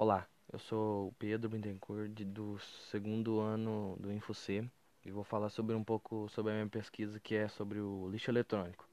[0.00, 2.56] Olá, eu sou o Pedro Bittencourt, do
[2.88, 4.64] segundo ano do InfoC,
[5.04, 8.30] e vou falar sobre um pouco sobre a minha pesquisa, que é sobre o lixo
[8.30, 8.88] eletrônico.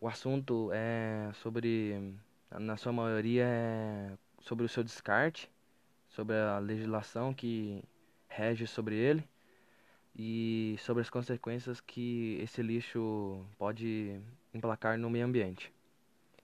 [0.00, 2.14] O assunto é sobre,
[2.48, 5.50] na sua maioria, é sobre o seu descarte,
[6.10, 7.82] sobre a legislação que
[8.28, 9.28] rege sobre ele
[10.14, 14.20] e sobre as consequências que esse lixo pode
[14.54, 15.72] emplacar no meio ambiente.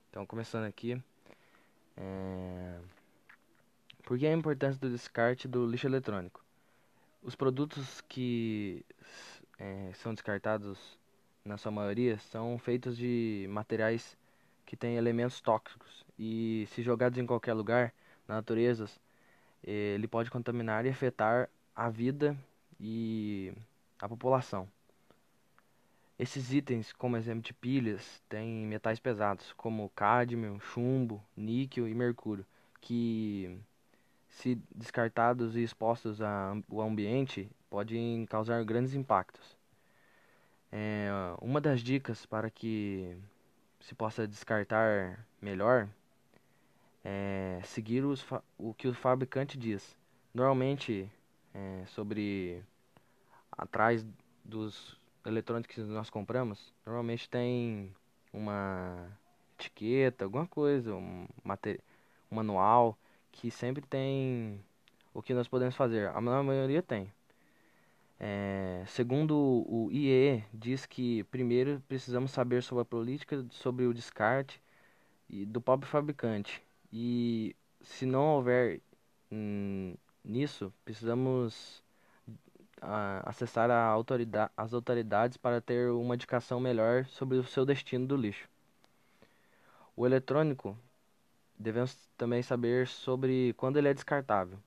[0.09, 1.01] Então, começando aqui,
[1.95, 2.81] é...
[4.05, 6.45] Por que a importância do descarte do lixo eletrônico?
[7.23, 8.85] Os produtos que
[9.57, 10.77] eh, são descartados,
[11.43, 14.15] na sua maioria, são feitos de materiais
[14.63, 17.91] que têm elementos tóxicos e, se jogados em qualquer lugar
[18.27, 18.85] na natureza,
[19.65, 22.37] eh, ele pode contaminar e afetar a vida
[22.79, 23.53] e
[23.99, 24.69] a população.
[26.19, 32.45] Esses itens, como exemplo de pilhas, têm metais pesados, como cádmio, chumbo, níquel e mercúrio,
[32.79, 33.59] que
[34.35, 39.57] se descartados e expostos ao ambiente, podem causar grandes impactos.
[40.71, 41.09] É,
[41.41, 43.15] uma das dicas para que
[43.79, 45.87] se possa descartar melhor
[47.03, 48.25] é seguir os
[48.57, 49.95] o que o fabricante diz.
[50.33, 51.09] Normalmente,
[51.53, 52.61] é, sobre
[53.51, 54.05] atrás
[54.43, 57.95] dos eletrônicos que nós compramos, normalmente tem
[58.33, 59.07] uma
[59.57, 62.97] etiqueta, alguma coisa, um, um manual
[63.35, 64.59] que sempre tem
[65.13, 66.09] o que nós podemos fazer.
[66.09, 67.11] A ma- maioria tem.
[68.19, 69.35] É, segundo
[69.67, 74.61] o IEE, diz que primeiro precisamos saber sobre a política sobre o descarte
[75.29, 76.63] e do próprio fabricante.
[76.93, 78.81] E se não houver
[79.31, 81.83] hum, nisso, precisamos
[82.81, 88.07] ah, acessar a autorida as autoridades para ter uma indicação melhor sobre o seu destino
[88.07, 88.47] do lixo.
[89.95, 90.77] O eletrônico
[91.59, 94.57] devemos também saber sobre quando ele é descartável.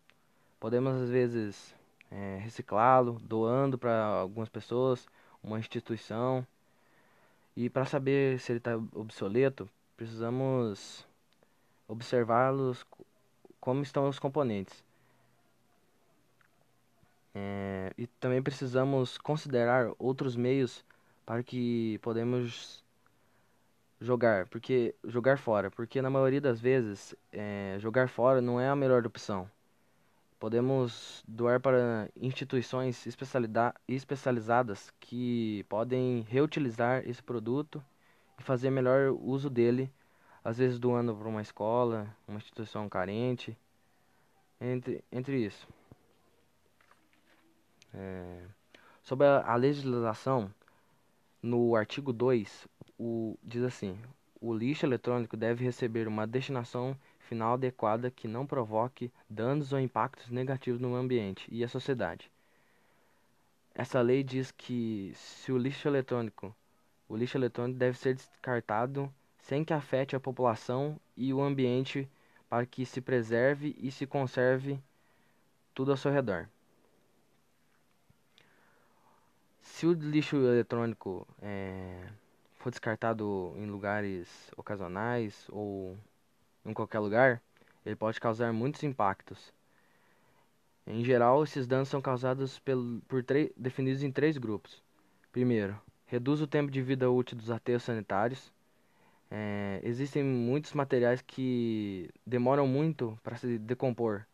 [0.60, 1.74] Podemos às vezes
[2.10, 5.06] eh, reciclá-lo, doando para algumas pessoas,
[5.42, 6.46] uma instituição.
[7.56, 11.06] E para saber se ele está obsoleto, precisamos
[11.88, 13.06] observá-los co-
[13.60, 14.84] como estão os componentes.
[17.34, 20.84] Eh, e também precisamos considerar outros meios
[21.26, 22.82] para que podemos
[24.00, 28.76] jogar, porque jogar fora, porque na maioria das vezes eh, jogar fora não é a
[28.76, 29.50] melhor opção.
[30.38, 33.04] Podemos doar para instituições
[33.88, 37.82] especializadas que podem reutilizar esse produto
[38.38, 39.92] e fazer melhor uso dele,
[40.44, 43.56] às vezes doando para uma escola, uma instituição carente,
[44.60, 45.66] entre, entre isso.
[47.92, 48.42] É,
[49.02, 50.52] sobre a, a legislação,
[51.42, 53.98] no artigo 2, o, diz assim:
[54.40, 60.30] o lixo eletrônico deve receber uma destinação final adequada que não provoque danos ou impactos
[60.30, 62.30] negativos no ambiente e à sociedade.
[63.74, 66.54] Essa lei diz que se o lixo eletrônico,
[67.08, 72.08] o lixo eletrônico deve ser descartado sem que afete a população e o ambiente
[72.48, 74.80] para que se preserve e se conserve
[75.74, 76.48] tudo ao seu redor.
[79.62, 82.08] Se o lixo eletrônico eh,
[82.58, 85.96] for descartado em lugares ocasionais ou
[86.64, 87.42] em qualquer lugar,
[87.84, 89.52] ele pode causar muitos impactos.
[90.86, 93.24] Em geral, esses danos são causados pel- por
[93.56, 94.82] definidos em três grupos.
[95.30, 98.52] Primeiro, reduz o tempo de vida útil dos aterros sanitários.
[99.30, 104.24] Eh, existem muitos materiais que demoram muito para se decompor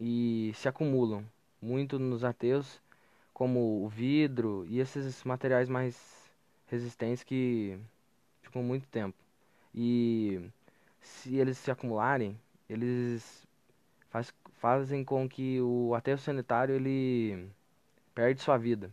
[0.00, 1.24] e se acumulam
[1.60, 2.80] muito nos aterros,
[3.34, 6.23] como o vidro e esses materiais mais
[6.66, 7.78] resistentes que
[8.42, 9.16] ficam muito tempo.
[9.74, 10.40] E
[11.00, 12.38] se eles se acumularem,
[12.68, 13.46] eles
[14.10, 17.48] faz, fazem com que o aterro sanitário ele
[18.14, 18.90] perde sua vida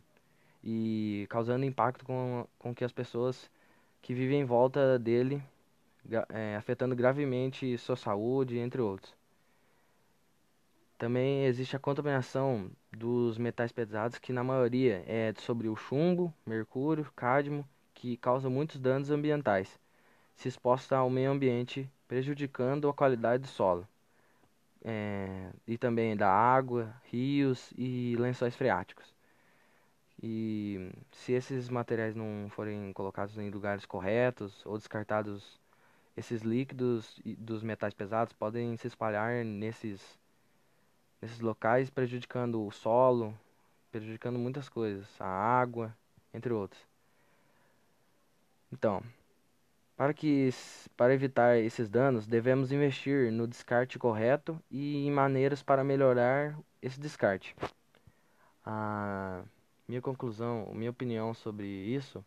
[0.64, 3.50] e causando impacto com, com que as pessoas
[4.02, 5.42] que vivem em volta dele,
[6.30, 9.16] eh, afetando gravemente sua saúde, entre outros.
[10.98, 17.12] Também existe a contaminação dos metais pesados, que na maioria é sobre o chumbo, mercúrio,
[17.16, 17.66] cádmio,
[18.02, 19.80] que causam muitos danos ambientais,
[20.36, 23.88] se expostos ao meio ambiente, prejudicando a qualidade do solo,
[24.84, 29.06] eh, e também da água, rios e lençóis freáticos.
[30.24, 35.60] E se esses materiais não forem colocados em lugares corretos ou descartados,
[36.18, 40.20] esses líquidos dos metais pesados podem se espalhar nesses
[41.22, 43.38] nesses locais, prejudicando o solo,
[43.92, 45.96] prejudicando muitas coisas, a água,
[46.34, 46.91] entre outros.
[48.72, 49.04] Então,
[49.96, 50.50] Para que
[50.98, 57.00] para evitar esses danos, devemos investir no descarte correto e em maneiras para melhorar esse
[57.00, 57.56] descarte.
[58.66, 59.44] A
[59.88, 62.24] minha conclusão, minha opinião sobre isso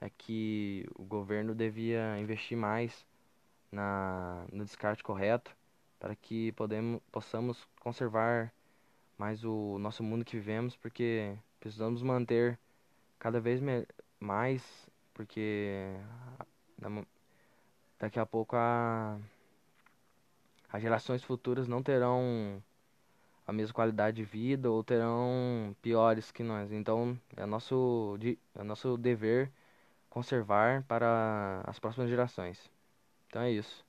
[0.00, 3.06] é que o governo devia investir mais
[3.72, 5.56] na, no descarte correto
[6.00, 8.52] para que podemos, possamos conservar
[9.18, 12.58] mais o nosso mundo que vivemos, porque precisamos manter
[13.18, 13.60] cada vez
[14.20, 14.62] mais,
[15.16, 15.96] porque
[17.98, 19.18] daqui a pouco a,
[20.70, 22.62] as gerações futuras não terão
[23.46, 26.70] a mesma qualidade de vida ou terão piores que nós.
[26.70, 28.18] Então é nosso,
[28.54, 29.50] é nosso dever
[30.10, 32.70] conservar para as próximas gerações.
[33.28, 33.84] Então é isso.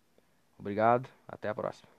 [0.57, 1.96] Obrigado, até a próxima.